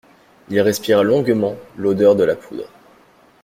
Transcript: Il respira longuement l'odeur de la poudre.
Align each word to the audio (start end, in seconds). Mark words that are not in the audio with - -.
Il 0.49 0.59
respira 0.61 1.03
longuement 1.03 1.55
l'odeur 1.77 2.15
de 2.15 2.23
la 2.23 2.35
poudre. 2.35 2.67